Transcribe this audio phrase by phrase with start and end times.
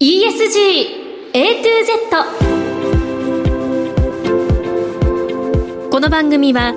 [0.00, 1.90] ESG A to Z
[5.90, 6.72] この番組は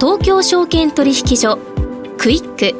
[0.00, 1.58] 東京証券取引所
[2.16, 2.72] クイック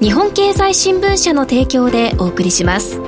[0.00, 3.00] 日本経済新聞社の提供でお送りします。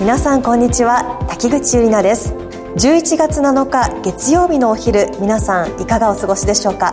[0.00, 1.24] 皆さんこんにちは。
[1.30, 2.34] 滝口ゆり奈です。
[2.76, 6.92] 11月7日月曜日のお昼皆さんいかがお過ごしでしょうか？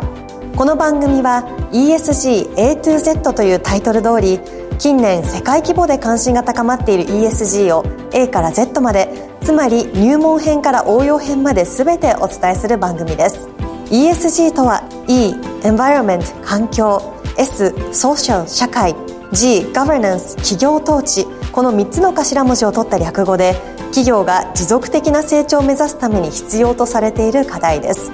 [0.59, 4.41] この番組は ESG A to Z というタイトル通り
[4.77, 9.07] 近年世界規模で関心が高まっている ESG を A から Z まで
[9.41, 13.47] つまり入門編から応用編まで全てお伝えする番組です。
[13.89, 15.31] ESG とは E
[15.63, 18.93] Environment 環境 S Social 社会
[19.31, 23.53] G Governance 企業統治この3つの頭文字を取った略語で
[23.91, 28.11] 企業が持続的な成長を目指すために必要とされている課題です。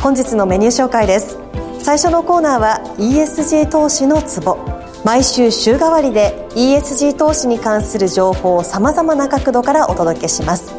[0.00, 1.44] 本日のメニュー紹介です。
[1.84, 4.56] 最初のコーナーは ESG 投資のツボ。
[5.04, 10.72] 毎週週替わりで ESG 投資に関する情報をさまざまな角度からお届けします。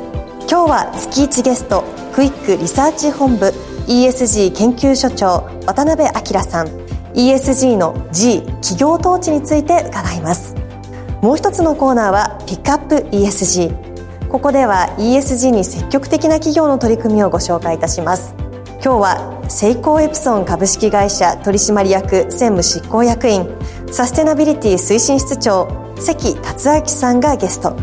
[0.49, 3.53] 今日は月1ゲストクイックリサーチ本部
[3.85, 6.69] ESG 研究所長渡辺明さん。
[7.13, 10.55] ESG の G 企業統治について伺います。
[11.21, 18.44] もう一つのコーナーはピックアップ ESG ここでは ESG に積極的な企業の取り組みをご紹介いたします。
[18.83, 23.47] 今日はセイコーエプソン株式会社取締役専務執行役員
[23.91, 25.67] サステナビリティ推進室長
[25.99, 27.75] 関達明さんがゲスト。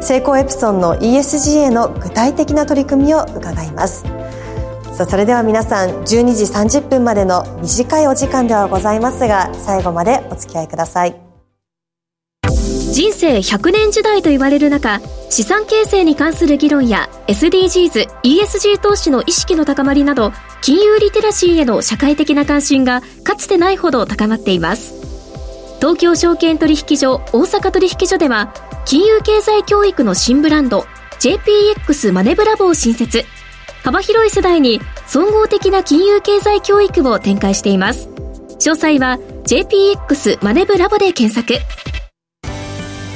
[0.00, 4.02] セイコーエプソンの ESG への具体的な取り組みを伺います。
[4.94, 11.31] さあそれでは皆さん12時30分までの短いお時間ではございますが最後までお付き合いください。
[12.92, 24.92] 人生100年時代と言われる中資産形成に関する議論や SDGs、ESG 投資の意識の高まりなど金融リテラシーへの社会的な関心がかつてないほど高まっています。
[25.78, 28.52] 東京証券取引所大阪取引所では
[28.84, 30.84] 金融経済教育の新ブランド
[31.18, 33.24] JPX マネブラボを新設。
[33.82, 38.10] 幅広い世代に総合的な金融経済教育を展開しています。
[38.60, 41.58] 詳細は JPX マネブラボで検索。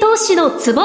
[0.00, 0.82] 投資のツボ。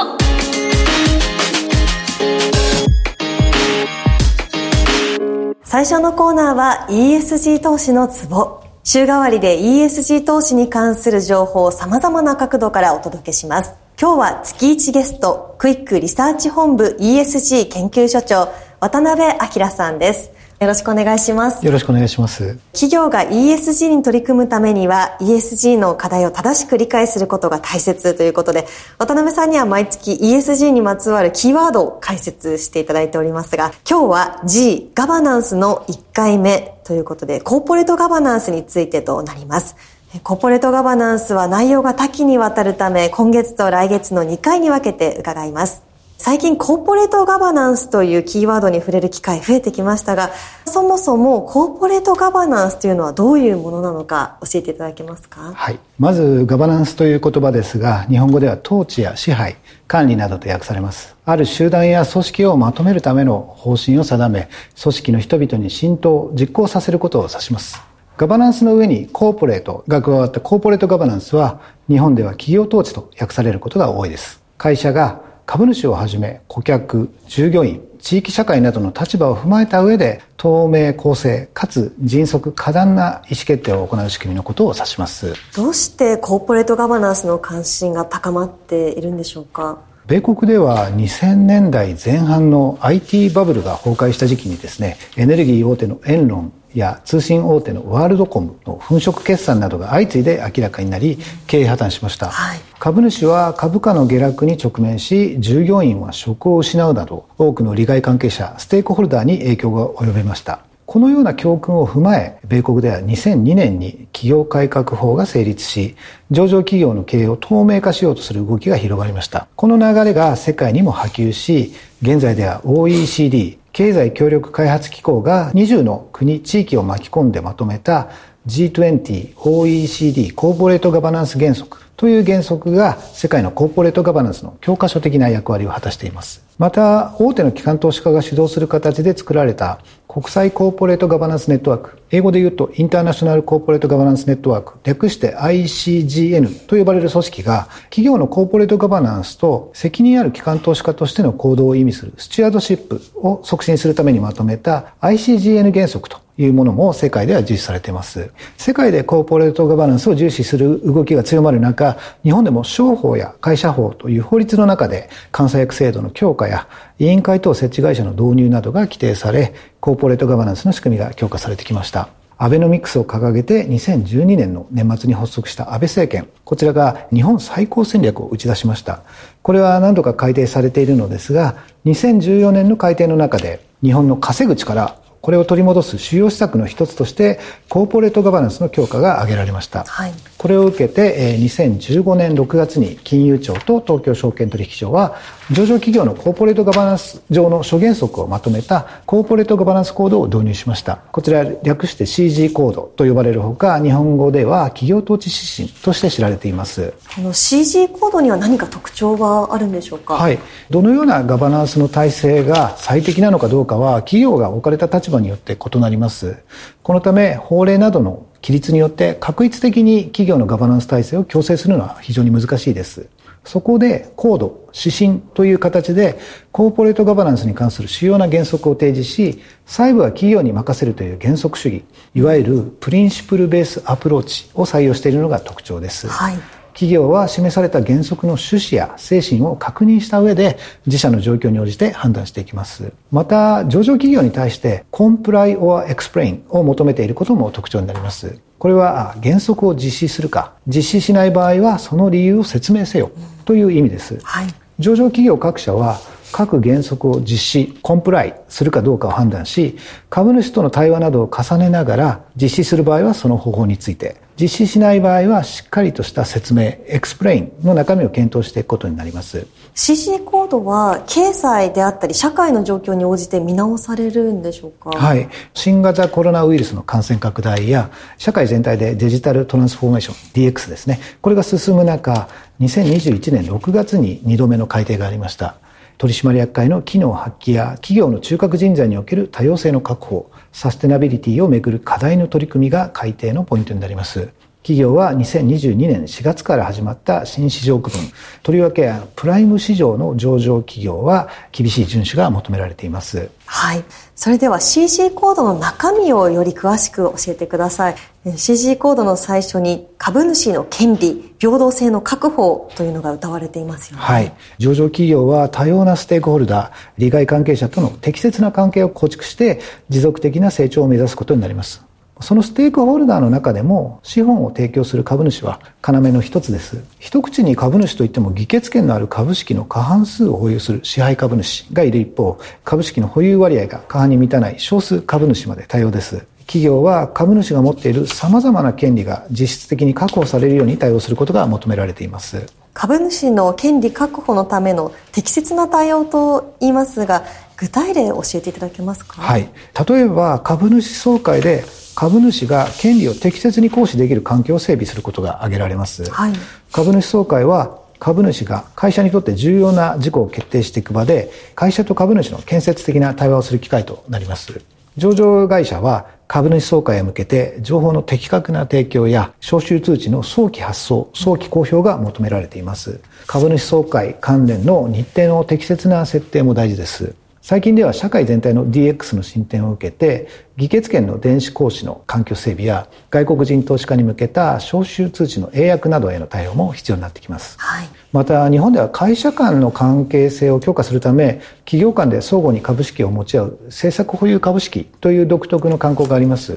[5.64, 8.62] 最初のコーナーは ESG 投資のツボ。
[8.84, 13.74] 週替わりで ESG 投資に関する情報を様々な角度からお届けします。
[14.00, 18.48] 今日は月1ゲストクイックリサーチ本部 ESG 研究所長
[18.80, 19.22] 渡辺
[19.60, 20.31] 明さんです。
[20.62, 21.66] よろしくお願いします。
[21.66, 22.56] よろしくお願いします。
[22.72, 39.74] 企業が ESG に取り組むためには ESG の課題を正しく理解することが大切ということで、渡辺さんには毎月 ESG にまつわるキーワードを解説していただいておりますが、今日は G、ガバナンスの1回目ということで、コーポレートガバナンスについてとなります。
[40.22, 45.82] コーポレートガバナンスは内容が多岐にわたるため、今月と来月の2回に分けて伺います。
[46.24, 50.30] 最近コーポレートガバナンスというキーワードに触れる機会増えてきましたが、
[50.66, 55.52] そもそもコーポレートガバナンスというのはどういうものなのか教えていただけますか？
[55.52, 55.80] はい。
[55.98, 59.56] まずガバナンスという言葉ですが、日本語では統治や支配、
[59.88, 61.16] 管理などと訳されます。
[61.24, 64.48] ある集団や組織をまとめるための方針を定め、
[64.80, 67.82] 組織の人々に浸透、実行させることを指します。
[68.16, 74.40] ガバナンスの上にコーポレートが加わったコーポレートガバナンスは、日本では企業統治と訳されることが多いです。
[74.56, 85.34] 会社が株主をはじめ顧客、従業員、地域社会などの立場を踏まえた上で透明、公正、かつ迅速、過断な意思決定を行う仕組みのことを指します。
[85.54, 89.78] どうしてコーポレートガバナンスの関心が高まっているんでしょうか？
[90.06, 110.64] 米国では2000年代前半の IT バブルが崩壊した時期にですね、エネルギー大手のエンロンや通信大手のワールドコムの粉飾決算などが相次いで明らかになり経営破綻しました、はい、株主は株価の下落に直面し従業員は職を失うなど多くの利害関係者ステークホルダーに影響が及びました。
[110.92, 115.96] このような教訓を踏まえ、米国では2002年に企業改革法が成立し、
[116.30, 119.48] 上場企業の経営を透明化しようとする動きが広がりました。
[119.56, 121.72] この流れが世界にも波及し、
[122.02, 128.10] 現在では OECD、経済協力開発機構が20の国、地域を巻き込んでまとめた
[128.46, 136.44] G20、OECD、コーポレートガバナンス原則という原則が世界のコーポレートガバナンスの教科書的な役割を果たしています。
[136.58, 139.78] また、大手の機関投資家が主導する形で作られた
[140.08, 158.30] 国際コーポレートガバナンスネットワーク、英語で言うとインターナショナルコーポレートガバナンスネットワーク、略して ICGN と呼ばれる組織が、企業のコーポレートガバナンスと責任ある機関投資家としての行動を意味するスチュアードシップを促進するためにまとめた ICGN 原則というものも世界では重視されています。
[158.56, 166.68] 世界でコーポレートガバナンスを重視する動きが強まる中、日本でも商法や会社法という法律の中で監査役制度の強化や
[166.98, 172.08] 委員会等設置会社の導入などが規定され、コーポレートガバナンスの仕組みが強化されてきました。
[172.38, 179.02] アベノミクスを掲げて2012年の年末に発足した安倍政権、こちらが日本最高戦略を打ち出しました。
[179.42, 181.54] これは何度か改定されているのですが、
[181.84, 187.38] 2014年の改定の中で日本の稼ぐ力これを取り戻す主要施策の一つとして、
[187.68, 189.84] コーポレートガバナンスの強化が挙げられました。
[189.84, 195.14] はい、これを受けて、2015年6月に金融庁と東京証券取引所は、
[195.52, 200.96] 上場企業のコーポレートガバナンス上の諸原則をまとめたコーポレートガバナンスコードを導入しました。
[201.12, 206.92] こちら略して CG コードと呼ばれるほか、日本語では企業統治指針として知られています。
[207.14, 210.14] この CG コードには何か特徴があるんでしょうか？
[210.14, 210.40] はい。
[210.70, 216.38] どのようなガバナンスの体制が最適なのかどうかは、企業が置かれた立場によって異なります。
[216.82, 223.08] このため、法令などの規律によって確一的に企業のガバナンス体制を強制するのは非常に難しいです。
[223.44, 226.18] そこで、コード、指針という形で、
[226.52, 231.84] コーポレートガバナンスに関する主要な原則を提示し、細部は企業に任せるという原則主義、
[232.14, 236.08] いわゆるプリンシプルベースアプローチを採用しているのが特徴です。
[236.08, 236.38] はい
[236.72, 242.92] 企業は示された原則の趣旨や精神を確認した上で自社の状況に応じて判断していきます。
[243.10, 248.38] また、上場企業に対して comply or explain を求めていることも特徴になります。
[248.58, 253.10] これは原則を実施するか、実施しない場合はその理由を説明せよ
[253.44, 254.18] という意味です。
[254.22, 254.46] はい、
[254.78, 256.00] 上場企業各社は
[256.32, 259.76] 各原則を実施、コンプライするかどうかを判断し、
[260.08, 269.46] 株主との対話などを重ねながら実施する場合はその方法について、実施しない場合はしっかりとした説明、エクスプレインの中身を検討していくことになります。
[269.74, 274.90] CC コードは経済であったり社会の状況に応じて見直されるんでしょうか？
[274.90, 275.28] はい。
[275.54, 281.00] 新型コロナウイルスの感染拡大や社会全体でデジタルトランスフォーメーション DX ですね。
[281.20, 282.28] これが進む中、
[282.60, 285.56] 2021年6月に2度目の改定がありました。
[285.98, 294.30] 取締役会の機能発揮や企業の中核人材における多様性の確保、サステナビリティをめぐる課題の取り組みが改定のポイントになります。
[294.62, 298.00] 企業は2022年4月から始まった新市場区分、
[298.44, 303.28] とりわけプライム市場の上場企業は厳しい遵守が求められています。
[303.44, 303.82] はい。
[304.14, 307.96] それでは CC コードの中身をより詳しく教えてください。
[308.36, 314.02] CC コードの最初に株主の権利、平等性の確保というのが謳われていますよね。
[314.04, 314.32] はい。
[314.58, 321.84] 上場企業は多様なステークホルダー、利害関係者との適切な関係を構築して持続的な成長を目指すことになります。
[322.22, 326.82] そのステークホルダーの中でも資本を提供する株主は要の一つです。
[326.98, 336.24] 一口に株主といっても議決権のある株式の過半数を保有する支配株主がいる一方、株式の保有割合が過半に満たない少数株主まで多様です。
[336.46, 342.44] 企業は株主が持っている様々な権利が実質的に確保されるように対応することが求められています。
[342.74, 347.24] 株主の権利確保のための適切な対応と言いますが、
[347.56, 349.22] 具体例を教えていただけますか？
[349.22, 349.48] はい。
[349.88, 356.10] 例えば、株主総会で株主が権利を適切に行使できる環境を整備することが挙げられます。
[356.10, 356.32] はい、
[356.72, 364.60] 株主総会は株主が会社にとって重要な事項を決定していく場で、会社と株主の建設的な対話をする機会となります。
[364.96, 373.00] 上場会社は株主総会へ向けて情報の的確な提供や招集通知の早期発送、早期公表が求められています。
[373.26, 377.14] 株主総会関連の日程の適切な設定も大事です。
[377.42, 387.58] 最近では社会全体の DX の進展を受けて、議決権の電子行使の環境整備や、外国人投資家に向けた招集通知の英訳などへの対応も必要になってきます。
[387.58, 396.56] はい、また、日本では会社間の関係性を強化するため、企業間で相互に株式を持ち合う政策保有株式という独特の慣行があります。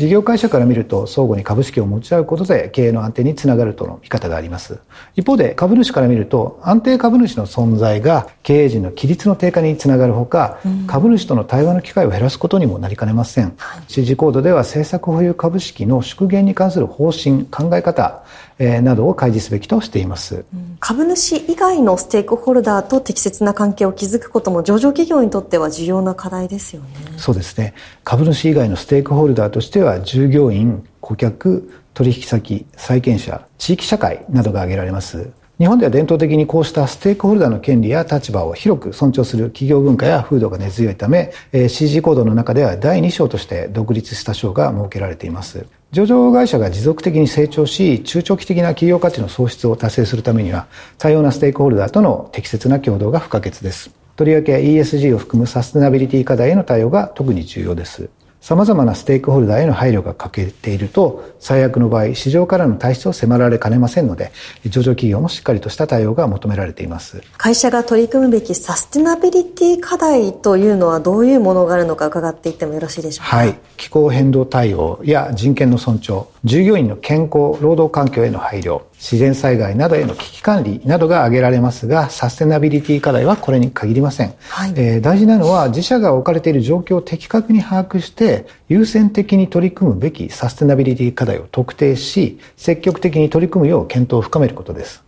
[0.00, 4.78] 事業会社から見ると相互に株式を持ち合うことで経営の安定につながるとの見方があります。
[5.14, 13.52] 一方で株主から見ると安定株主の存在が経営陣の規律の低下につながるほか、うん、株主との対話の機会を減らすことにもなりかねません。
[13.82, 18.24] 指示コードでは政策保有株式の縮減に関する方針、考え方、
[18.60, 20.44] などを開示すべきとしています。
[20.78, 26.88] 株主以外のステークホルダーと適切な関係を築くことも上場企業にとっては重要な課題ですよね。
[27.16, 27.74] そうですね。
[28.04, 35.30] 株主以外のステークホルダーとしては従業員、顧客、取引先、債権者、地域社会などが挙げられます。
[35.58, 45.66] 日本では伝統的にこうしたステークホルダーの権利や立場を広く尊重する企業文化や風土が根強いため、CG コードの中では第2章として独立した章が設けられています。
[45.92, 50.68] 上場会社が持続的に成長し、中長期的な企業価値の創出を達成するためには、
[50.98, 53.90] 多様なステークホルダーとの適切な共同が不可欠です。
[54.14, 58.08] とりわけ ESG を含むサステナビリティ課題への対応が特に重要です。
[58.40, 64.32] 様々なステークホルダーへの配慮が欠けていると、最悪の場合、市場からの退出を迫られかねませんので、
[64.64, 67.22] 上場企業もしっかりとした対応が求められています。
[67.36, 73.36] 会社が取り組むべきサステナビリティ課題というのはどういうものがあるのか伺っていってもよろしいでしょうか？
[73.36, 73.58] はい。
[73.76, 84.32] 気候変動対応や人権の尊重、従業員の健康、労働環境への配慮、自然災害などへの危機管理などが挙げられますが、サステナビリティ課題はこれに限りません。
[84.48, 95.02] はい、えー、大事なのは自社が置かれている状況を的確に把握して、優先的に取り組むべきサステナビリティ課題を特定し、積極的に取り組むよう検討を深めることです。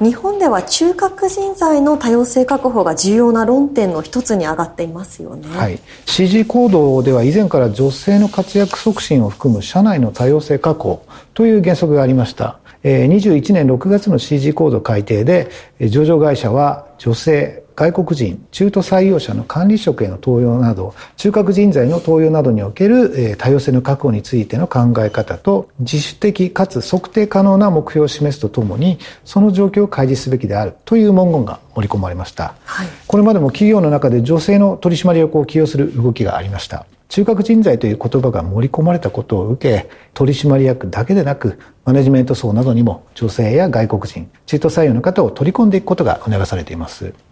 [0.00, 5.48] 日本では中核人材の多様性確保が重要な論点の一つに上がっていますよね。
[5.48, 5.80] はい。
[6.06, 12.60] CG 行動では以前から女性の活躍促進を含む社内の多様性確保という原則がありました。
[12.84, 32.56] 21年6月の CG コード改定で上場会社は女性外国人、中途採用者の管理職への登用など、中核人材の登用などにおける多様性の確保についての考え方と、自主的かつ測定可能な目標を示すとともに、その状況を開示すべきであるという文言が盛り込まれました。
[32.64, 36.84] はい、これまでも企業の中で女性の取締役を起用する動きがありました。
[37.08, 46.87] 中核人材という言葉が盛り込まれたことを受け、取締役だけでなく、マネジメント層などにも女性や外国人、中途採用の方を取り込んでいくことが促されています。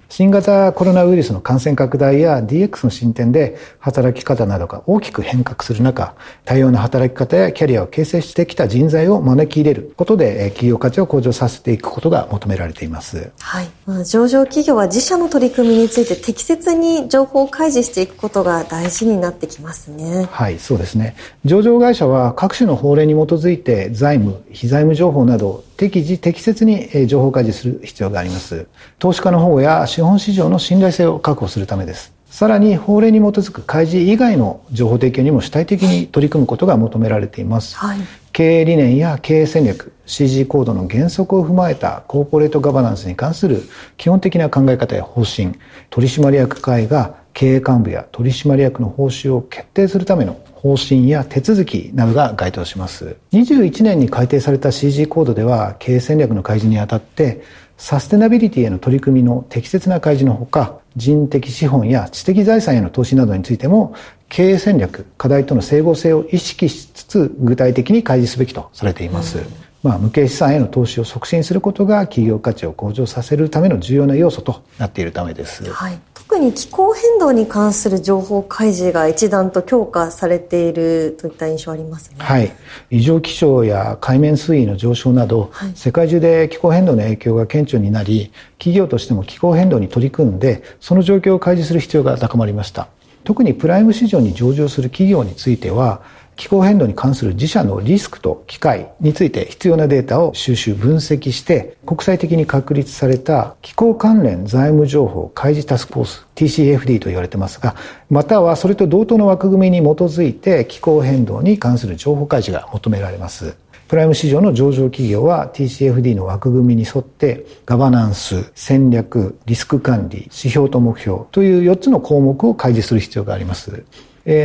[0.09, 13.33] 新型コロナウイルスの感染拡大や DX の進展で働き方などが大きく変革する中、多様な働き方やキャリアを形成してきた人材を招き入れることで企業価値を向上させていくことが求められています。
[13.41, 13.69] はい。
[14.05, 20.29] 上場企業は自社の取り組みについて適切に情報を開示していくことが大事になってきますね。
[20.31, 21.17] はい、そうですね。
[21.45, 28.67] 上場会社は各種の法令に基づいて財務、非財務情報など適時適切に情報開示する必要があります。
[28.99, 32.17] 投資家の保護や資本市場の信頼性を確保するためです。
[32.29, 37.77] さらに法令に基づく開示以外の情報提供にも主体的に取り組むことが求められています。
[37.77, 37.99] はい、
[38.33, 43.63] 経営理念や経営戦略、CG コードの原則を踏まえたコーポレートガバナンスに関する
[43.97, 45.53] 基本的な考え方や方針、
[45.89, 53.19] 取締役会が経営幹部や取締役の報酬を決定するための方針や手続きなどが該当します。
[53.33, 57.43] 21年に改定された CG コードでは経営戦略の開示にあたって
[57.77, 63.95] サステナビリティへの取り組みの適切な開示のほか人的資本や知的財産への投資などについても
[64.31, 69.37] 経営戦略、課題との整合性を意識しつつ具体的に開示すべきとされています。
[69.37, 69.45] うん
[69.87, 75.71] まあ、無形資産への投資を促進することが企業価値を向上させるための重要な要素となっているためです。
[75.71, 75.99] はい、
[76.37, 82.17] 特に気候変動に関する情報開示が一段と強化されているといった印象ありますね。
[82.19, 82.53] はい。
[82.91, 92.89] 異常気象や海面水位の上昇など、はい、世界中で気候変動の影響が顕著になり、企業としても気候変動に取り組んで、その状況を開示する必要が高まりました。
[93.25, 96.03] 特にプライム市場に上場する企業については、
[96.37, 107.75] 気候変動に関する自社のリスクと機会について必要なデータを収集分析して国際的に確立された気候関連財務情報開示タスクフォース TCFD と言われてますが
[108.11, 113.57] またはそれと同等の枠組みに基づいて気候変動に関する情報開示が求められます。
[113.89, 123.85] プライム市場の上場企業は TCFD の枠組みに沿ってガバナンス、戦略、リスク管理、指標と目標という4つの項目を開示する必要があります。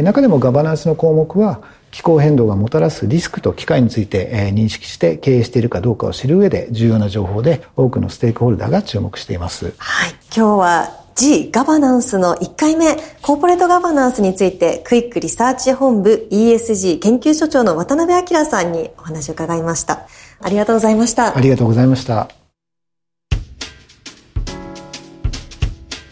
[0.04, 9.74] 中でもガバナンスの項目は気候変動がもたらすリスクと機会について認識して経営しているかどうかを知る上で重要な情報で多くのステークホルダーが注目しています。
[9.78, 10.12] はい。
[10.36, 20.08] 今日は G ガバナンスの1回目、コーポレートガバナンスについて、クイックリサーチ本部 ESG 研究所長の渡辺明さんにお話を伺いました。
[20.40, 21.38] ありがとうございました。
[21.38, 22.30] ありがとうございました。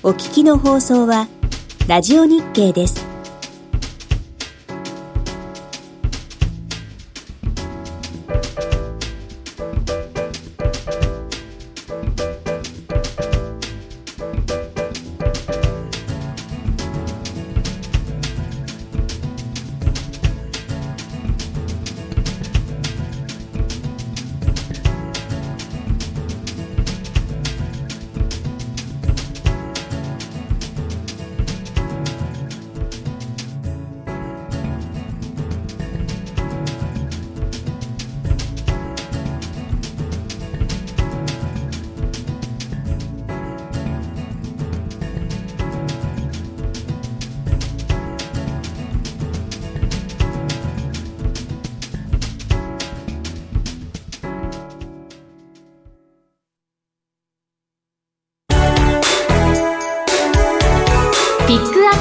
[0.04, 1.28] お聞きの放送は、
[1.88, 3.09] ラジオ日経です。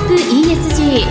[0.08, 1.04] ク ESG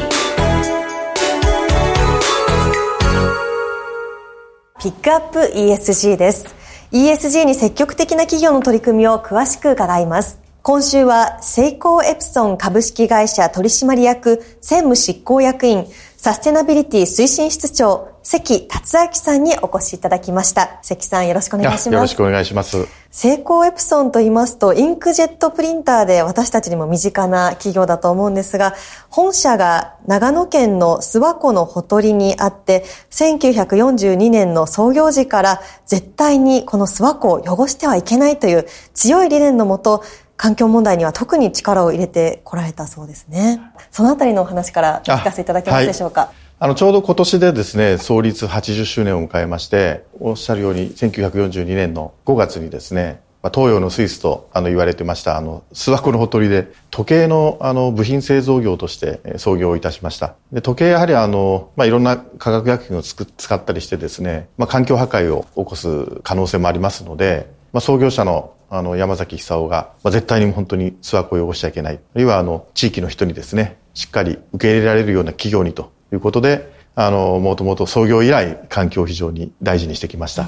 [4.82, 6.48] ピックアップ ESG です。
[6.92, 10.40] ESG に積極的な企業の取り組みを詳しく伺います。
[10.64, 15.86] 今週はセイコーエプソン株式会社取締役専務執行役員
[16.28, 20.78] サステナビリティ推進室長、関達明さんにお越しいただきました。
[20.82, 21.94] 関さんよろしくお願いします。
[21.94, 22.86] よろしくお願いします。
[23.12, 28.76] セイコーエプソンと言いますと、インクジェットプリンターで私たちにも身近な企業だと思うんですが、
[29.08, 40.04] 本社が長野県の諏訪湖のほとりにあって、1942年の創業時から絶対にこの諏訪湖を汚してはいけないという強い理念のもと、
[40.38, 43.60] 環境問題には特に力を入れてこられたそうですね。
[43.92, 46.32] そのあたりのお話から聞かせていただけますでしょうか？
[46.60, 53.22] あの、ちょうど今年でですね、創立80周年を迎えまして、おっしゃるように1942年の5月にですね、
[53.54, 71.94] 東洋のスイスとあの言われてましたあの諏訪湖のほとりで時計のあの部品製造業として創業いたしましたで時計やはりあの、まあ、いろんな化学薬品をつく使ったりしてですね、まあ、環境破壊を起こす可能性もありますので、まあ、創業者のあの、山崎久夫が、まあ、絶対に本当に諏訪湖を汚しちゃいけない。
[71.96, 80.42] あるいは、あの、地域の人にですね、しっかり受け入れられるような企業にということで、あの、もともと創業以来、環境を非常に大事にしてきました。
[80.42, 80.46] う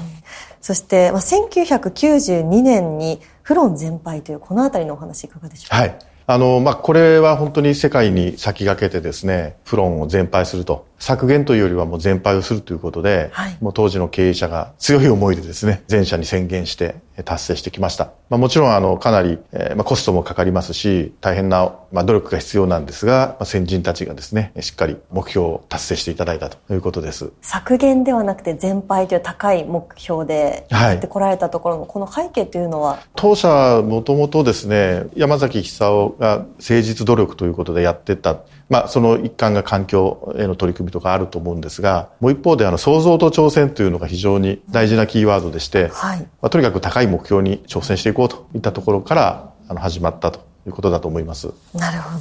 [0.60, 5.76] そして、まあ、1992年に、フロン全廃という、このあたりのお話いかがでしょうか？
[5.76, 5.98] はい。
[6.26, 10.86] あの、まあ、これは本当に世界に先駆けてですね、フロンを全廃すると。
[11.00, 18.12] 削減というよりはもう全廃をするということで、はい、もう当時の経営者が強い思いでですね、全社に宣言して達成してきました。
[18.28, 27.32] まあ、もちろんあの、かなり、えー、まあ、コストもかかりますし、大変な、まあ、努力が必要なんですが、まあ、先人たちがですね、しっかり目標を達成していただいたということです。
[27.40, 32.98] 削減ではなくて全廃という高い目標でやってこられたところの、この背景というのは？
[33.16, 38.38] 当社もともとですね、山崎久夫が誠実努力ということでやってた
[38.70, 51.52] まあ、その一環が環境への取り組みとかあると思うんですが、もう一方であの創造と挑戦というのが非常に大事なキーワードでして、はい、まあ、とにかく高い目標に挑戦していこうといったところからあの始まったということだと思います。
[51.74, 52.18] なるほど。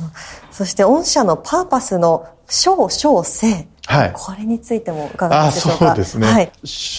[0.51, 3.67] そして御社のパーパスの小小生。
[3.85, 4.11] はい。
[4.15, 5.85] これについても伺いましょうか？
[5.85, 6.27] あそうですね。
[6.27, 6.51] はい、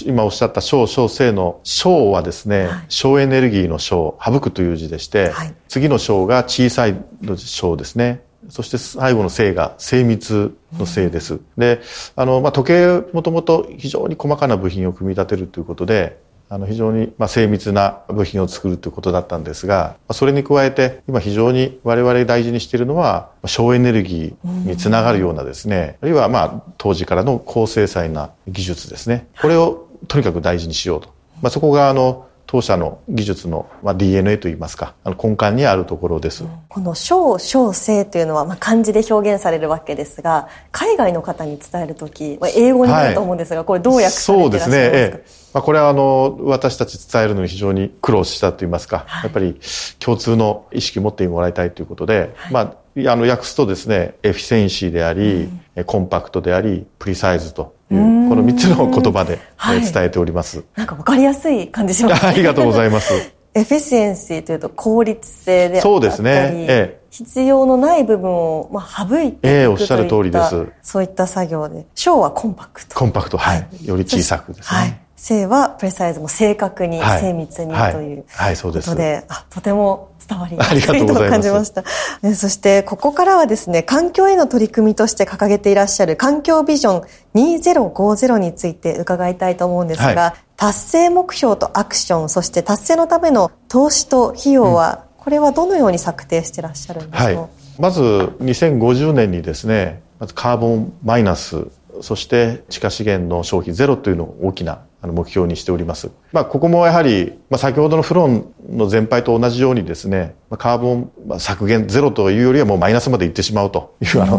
[0.07, 8.23] 今おっしゃった小小生の小はですね、はい、小エネルギーの小、省くという字でして、はい、次の小が小さいの小ですね。
[8.51, 11.35] そして最後の性が精密の性です。
[11.35, 11.81] うん、で、
[12.17, 16.19] あの、まあ、時計もともと非常に細かな部品を組み立てるということで、
[16.53, 29.29] あの、非常に、まあ、精密な部品を作るということだったんですが、それに加えて、今非常に我々大事にしているのは、省エネルギーにつながるようなですね、あるいは、まあ、当時からの高精細な技術ですね。
[29.41, 31.09] これをとにかく大事にしようと。
[31.41, 36.43] まあ、そこが、あの、当社の技術の、まあ、DNA といいますか、あの根幹にあるところです。
[36.69, 44.73] この小小生というのは、まあ、漢字で表現されるわけですが、海外の方に伝えるとき、英語になると思うんですが、はい、これどう訳されていらっしゃいますか？
[44.73, 44.99] そうですね。
[44.99, 45.25] ええ。
[45.55, 49.61] まあ、これはあの、私たち伝えるのに非常に苦労したといいますか、はい、やっぱり
[50.01, 60.65] 共通の意識を持ってもらいたいということで、はい、まあ、あの、訳すとですね、 efficiency であり、うん、コンパクトであり、 precise とこの3つの言葉で、はい、伝えております。
[60.77, 62.29] なんかわかりやすい感じしますね。
[62.31, 63.13] ありがとうございます。
[63.53, 66.31] efficiency というと効率性であったり、そうですね。
[66.31, 70.67] ええ、必要のない部分を、まあ、省いていくといった、ええ、おっしゃる通りです。
[70.83, 71.85] そういった作業で。
[71.97, 72.95] 小はコンパクト。
[72.95, 73.67] コンパクト、はい。
[73.85, 74.79] より小さくですね。
[74.79, 75.00] はい。
[75.21, 78.25] 性はプレサイズも正確に、精密にという
[78.63, 80.75] ことで、あとても伝わりやす。
[80.97, 81.85] いと感じました。
[82.35, 87.03] そしてここからはですね、環境への取り組みとして掲げていらっしゃる環境ビジョン
[87.35, 98.01] 2050について伺いたいと思うんですが、はい、達成目標とアクション、そして達成のための投資と費用は、うん、これはどのように策定していらっしゃるんでしょう、はい、まず
[98.41, 101.67] 2050年にですね、まずカーボンマイナス、
[102.01, 106.11] そして地下資源の消費ゼロというのを大きなあの目標にしております。
[106.33, 114.39] まあ、ここもやはり、まあ、先ほどのフロンの全廃と同じようにですね、カーボン削減ゼロというよりはもうマイナスまで行ってしまうという、あの、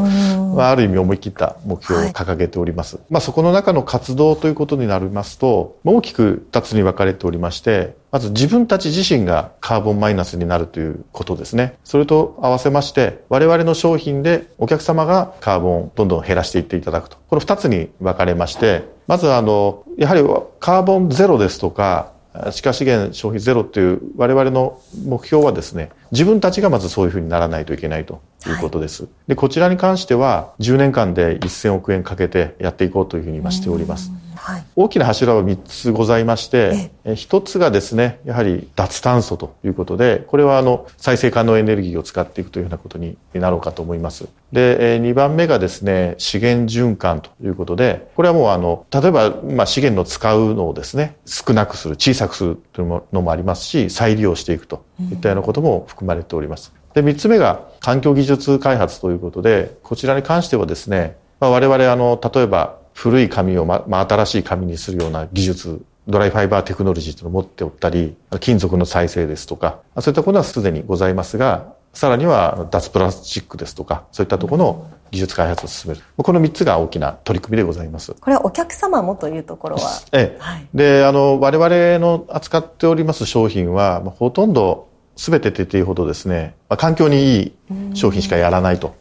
[0.55, 2.97] まあ、ある意味思い切った目標を掲げております。
[2.97, 11.77] はい、まあ、そこの中の活動ということになりますと、大きく二つに分かれておりまして、まず自分たち自身がカーボンマイナスになるということですね。
[11.85, 17.17] それと合わせまして、我々の商品でお客様がカーボンをどんどん減らしていっていただくと。
[17.29, 20.23] この二つに分かれまして、まずあの、やはり
[20.61, 22.13] カーボンゼロですとか、
[22.53, 29.03] 地下資源消費ゼロという我々の目標はですね、自分たちがまずそういうふうにならないといけないということです。
[29.03, 34.13] はい、で、こちらに関しては10年間で1000億円かけてやっていこうというふうに今しております。
[34.41, 44.27] はい大きな柱は3つございまして、1つがですね、やはり脱炭素ということで、これはあの再生可能エネルギーを使っていくというようなことになろうかと思います。
[44.51, 56.73] で、2番目がですね、資源循環ということで、これはもうあの、例えば、まあ、資源の使うのをですね、少なくする、小さくするというのもありますし、再利用していくといったようなことも含まれております。
[56.95, 76.03] で、3つ目が環境技術開発ということで、こちらに関してはですね、まあ、我々あの、例えば古い紙をま、まあ、新しい紙にするような技術、ドライファイバーテクノロジーというのを持っておったり、金属の再生ですとか、そういったことはすでにございますが、さらには脱プラスチックですとか、そういったところの技術開発を進める。
[76.15, 78.13] この3つが大きな取り組みでございます。
[78.13, 80.03] これはお客様もというところは？
[80.11, 80.39] ええ。
[80.39, 87.53] はい、で、あの、我々の扱っております商品は、ほとんど全てと言っていいほどですね、まあ、環境にいい
[87.95, 88.93] 商品しかやらないと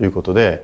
[0.00, 0.62] いうことで、はい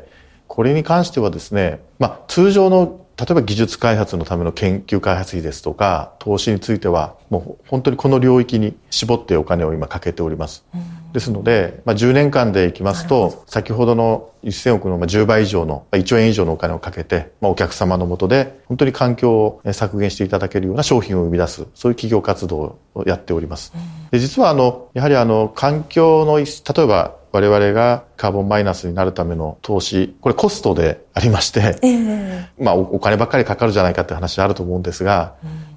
[0.50, 10.64] これに関してはですね、まあ、通常の例えば技術開発のための研究開発費ですとか投資についてはもう本当にこの領域に絞ってお金を今かけております。
[11.12, 23.72] ですので、まあ、10年間でいきますと先ほどの1000億の10倍以上の1兆円以上のお金をかけて、まあ、お客様のもとで本当に環境を削減していただけるような商品を生み出すそういう企業活動をやっております。
[24.10, 35.34] で実はあのやはりあの環境の例えば我々がカーボンマイナスになるための投資、これコストでありまして、えー、まあお金ばっかりかかるじゃないかって話あると思うんですが、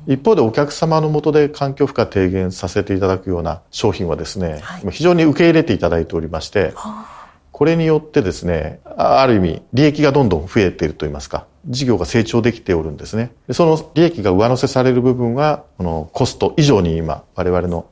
[0.08, 7.23] うん、一方でお客様のもとで環境負荷低減させていただくような商品はですね、はい、非常に受け入れていただいておりまして、はあ、
[7.54, 13.32] これによってですね、ある意味利益がどんどん増えていると言いますか、事業が成長できておるんですね。
[13.52, 17.86] その利益が上乗せされる部分は、このコスト以上に今、我々の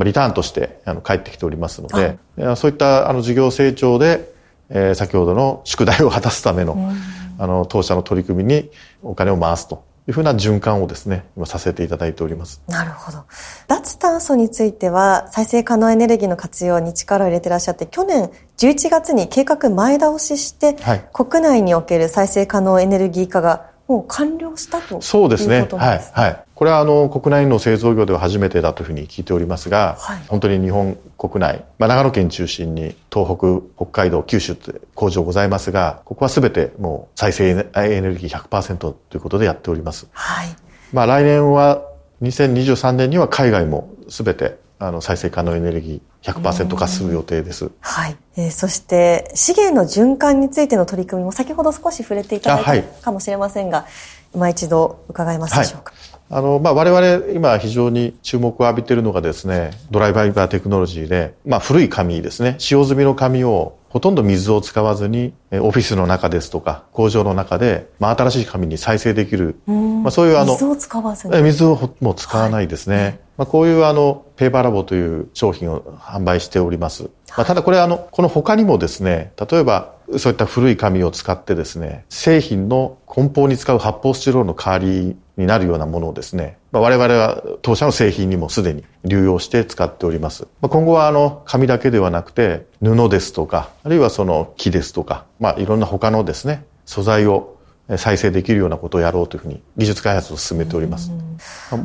[0.00, 2.18] リターンとしてあの返ってきておりますので、
[2.56, 4.34] そういったあの事業成長で、
[4.68, 6.92] えー、先ほどの宿題を果たすための、
[7.38, 8.68] あの、当社の取り組みに
[9.02, 12.62] お金を回すというふうな循環をですね、今させていただいております。
[12.66, 13.24] なるほど。
[13.66, 25.66] 脱炭素については、再生可能エネルギーの活用に力を入れていらっしゃって、去年11月に計画前倒しして、はい、国内における再生可能エネルギー化がもう完了したとそうですね。
[25.72, 26.10] はい。
[26.12, 26.44] はい。
[26.54, 40.06] これはあの国内の製造業では初めてだというふうに聞いておりますが、はい、本当に日本国内、まあ、長野県中心に東北、北海道、九州って工場ございますが、ここはすべてもう再生エネルギー100%ということでやっております。
[40.12, 40.48] はい。
[40.92, 41.82] まあ来年は
[42.20, 47.70] 2023年には海外もすべてあの再生可能エネルギー100%化する予定です。
[47.80, 48.16] はい。
[48.36, 53.86] えー、そして資源の循環についての取り組みも先ほど少し触れていただいたかもしれませんが、はい、
[54.34, 55.92] 今一度伺えますでしょうか？
[55.92, 72.96] はいあの、まあ、我々今非常に注目を浴びているのがですね、ドライバーバーテクノロジーで、まあ、古い紙ですね、使用済みの紙をほとんど水を使わずに、オフィスの中ですとか、工場の中で、まあ、新しい紙に再生できる、まあ、そういうあの、水を使わずに水をもう使わないですね。
[72.96, 77.04] はいまあ、こういうあの、ペーパーラボという商品を販売しております。
[77.36, 90.46] まあ、ただこれあの、この他にもですね、例えば、そういった古い紙を使ってですね、製品の梱包に使う発泡スチロールの代わりになるようなものをですね、まあ、我々は当社の製品にもすでに流用して使っております。
[90.60, 97.58] まあ、今後はあの、紙だけではなくて、布ですとか、あるいはその木ですとか、まあ、いろんな他のですね、素材を
[97.96, 101.10] 再生できるようなことをやろうというふうに技術開発を進めております。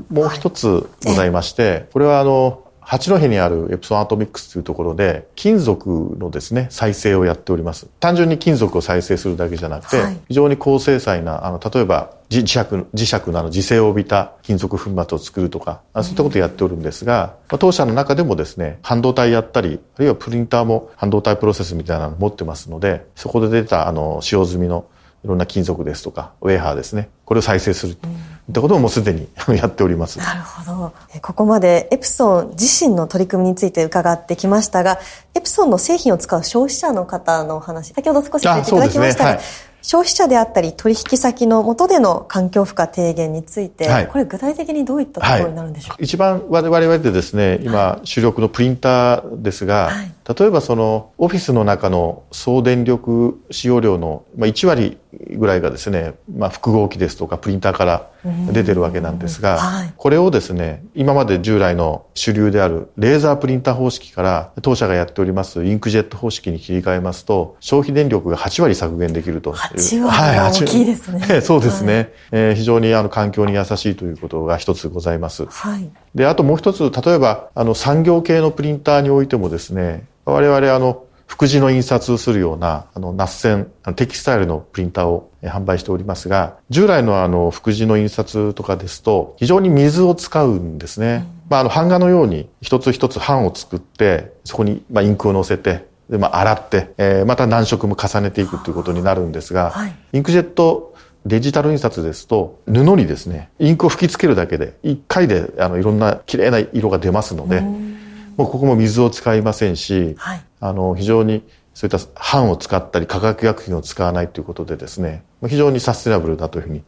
[0.10, 7.88] もう一つございまして、これはあの、八戸にあるエプソンアトミックスというところで、金属のですね、再生をやっております。
[8.00, 24.86] 単純に金属を再生するだけじゃなくて、はい、非常に高精細な、あの、例えば、磁石、磁石のあの、磁性を帯びた金属粉末を作るとか、そういったことをやっておるんですが、まあ、当社の中でもですね、半導体やったり、あるいはプリンターも半導体プロセスみたいなのを持ってますので、そこで出た、あの、使用済みの
[25.24, 27.10] いろんな金属ですとか、ウェーハーですね。
[27.26, 28.12] これを再生するとい
[28.52, 29.28] ったことももうすでに
[29.58, 30.20] やっております。
[30.20, 30.94] なるほど。
[31.22, 35.00] ここまでエプソン自身の取り組みについて伺ってきましたが、
[35.34, 39.40] エプソンの製品を使う消費者の方のお話、先ほど少し触れていただきましたが、
[39.84, 54.98] 消費者であったり取引先の下での環境負荷低減について、はい、これ具体的にどういったところになるんでしょうか、はい、一番我々でですね、今主力のプリンターですが、はい、例えばそのオフィスの中の総電力使用量の1割
[55.38, 58.10] ぐらいがですね、まあ、複合機ですとかプリンターから
[58.52, 69.54] 出てるわけなんですが、はい、これをですね、今まで従来の主流であるレーザープリンター方式から当社がやっておりますインクジェット方式に切り替えますと、消費電力が8割削減できると。
[69.78, 71.20] 8割は大きいですね。
[71.20, 75.46] はい、そうですね、はい、えー、非常にあの環境に優しいということが一つございます。
[75.46, 75.90] はい。
[76.16, 91.26] で、あともう一つ、例えばあの産業系のプリンターにおいてもですね、我々あの、副字の印刷するような、あの、ナッセン、テキスタイルのプリンターを販売しておりますが、従来のあの、副字の印刷とかですと、非常に水を使うんですね。
[91.46, 100.94] うん、まあ、あの、版画のように一つ一つ版を作って、そこに、まあ、インクを乗せて、で、まあ、洗って、えー、また何色も重ねていくということになるんですが、はい、インクジェット
[101.26, 112.00] デジタル印刷ですと、布にですね、インクを吹き付けるだけで、一回で、あの、いろんな綺麗な色が出ますので、もうここも水を使いませんし、はい、あの、非常にそういった
[112.32, 116.84] 版を使ったり化学薬品を使わないということでですね、非常にサステナブルだというふうに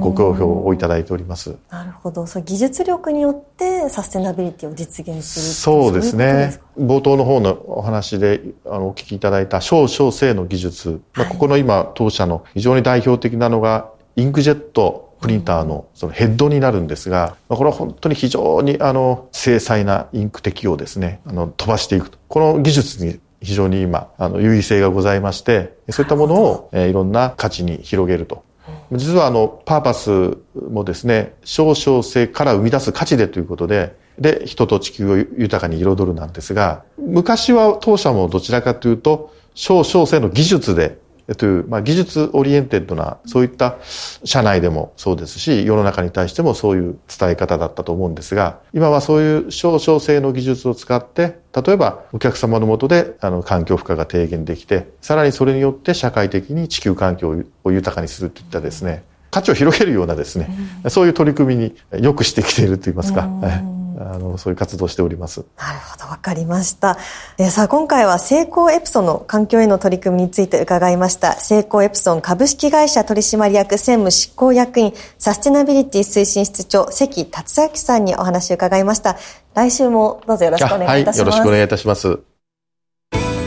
[0.00, 1.56] ご好評をいただいております。
[1.70, 2.26] なるほど。
[2.26, 6.60] そ技術力によってサステナビリティを実現するそうですね。
[6.78, 22.18] 冒頭の方のお話であのお聞きいただいた少々性の技術、まあ、ここの今当社の非常に代表的なのがインクジェットプリンターのそのヘッドになるんですが、これは本当に非常にあの精細なインク適用ですね、あの飛ばしていくと。
[22.28, 28.44] この技術に非常に今、あの、優位性がございまして、そういったものを、えー、いろんな価値に広げると。
[28.92, 30.38] 実はあの、パーパス
[30.70, 40.98] もですね、少々性から生み出す価値でということで、で、人と地球を豊かに彩るなんですが、昔は当社もどちらかというと、少々性の技術で
[41.36, 43.76] という、まあ、技術 oriented な、そういった
[44.24, 60.48] 社内でもそうですし、世の中に対してもそういう伝え方だったと思うんですが、今はそういう省・小・精の技術を使って、例えばお客様のもとであの環境負荷が低減できて、さらにそれによって社会的に地球環境を豊かにするといったですね、価値を広げるようなですね、
[60.88, 63.77] そういう取り組みによくしてきていると言いますか。
[64.00, 65.44] あの、そういう活動しております。
[65.56, 66.98] なるほど、わかりました。
[67.36, 71.32] えー、さあ、今回は成功エプソンの環境への取り組みについて伺いました。
[71.34, 79.16] 成功エプソン株式会社取締役専務執行役員、サステナビリティ推進室長、関達明さんにお話を伺いました。
[79.54, 81.20] 来週もどうぞよろしくお願いいたします。
[81.20, 82.18] はい、よろしくお願いいたします。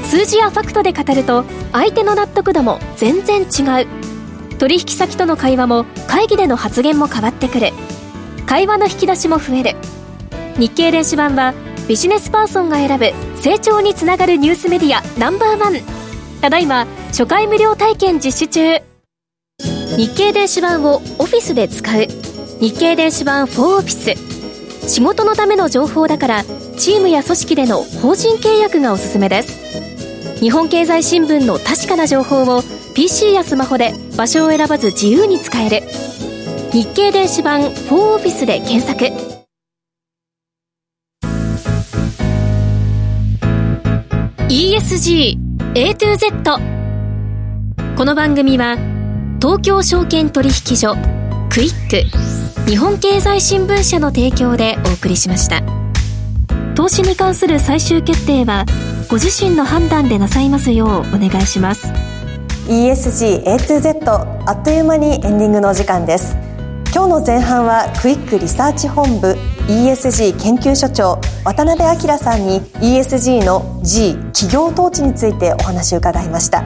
[0.03, 3.87] 数字やファクトで語ると、相手の納得度も全然違う。
[4.59, 7.71] 取引先との会話も会議での発言も変わってくる。
[8.45, 10.00] 会話の引き出しも増える。
[10.57, 11.53] 日経電子版は
[11.87, 15.73] ビジネスパーソンが選ぶ成長につながるニュースメディアナンバーワン。
[16.41, 18.81] ただいま初回無料体験実施中。
[19.97, 22.07] 日経電子版をオフィスで使う。
[22.59, 24.87] 日経電子版4オフィス。
[24.87, 26.43] 仕事のための情報だから
[26.77, 30.39] チームや組織での法人契約がおすすめです。
[30.39, 32.63] 日本経済新聞の確かな情報を
[32.95, 35.81] PC やスマホで場所を選ばず自由に使える。
[36.71, 39.30] 日経電子版4オフィスで検索。
[44.53, 45.37] ESG
[45.75, 46.59] A to Z
[47.95, 48.75] この番組は
[49.39, 50.95] 東京証券取引所
[51.49, 55.61] クイック日本経済新聞社の提供でお送りしました。
[56.75, 58.65] 投資に関する最終決定は
[59.09, 61.87] ご自身の判断でなさいますようお願いします。
[62.67, 66.35] ESG A to Z あっという間にエンディングのお時間です。
[66.93, 76.63] 今日の前半はクイックリサーチ本部 ESG 研究所長渡辺明さんに ESG の G 企業統治についてお話を伺いました。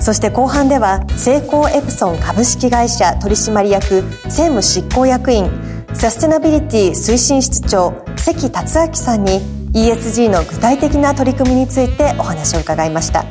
[0.00, 5.50] そして後半では成功エプソン株式会社取締役専務執行役員
[5.92, 9.40] サステナビリティ推進室長関達明さんに
[9.72, 13.24] ESG の具体的な取り組みについてお話を伺いました。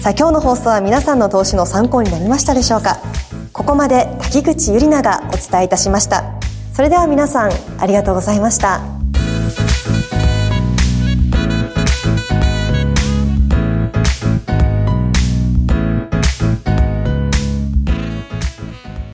[0.00, 2.98] さあ今日の放送は皆さんの投資の参考になりましたでしょうか？
[3.52, 6.41] ここまで滝口ゆりながお伝えいたしました。
[6.72, 9.01] それでは皆さんありがとうございました。